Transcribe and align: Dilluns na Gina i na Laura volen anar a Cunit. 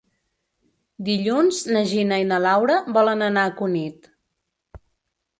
Dilluns 1.09 1.59
na 1.75 1.83
Gina 1.91 2.17
i 2.21 2.25
na 2.29 2.39
Laura 2.45 2.77
volen 2.95 3.21
anar 3.27 3.43
a 3.49 3.53
Cunit. 3.61 4.09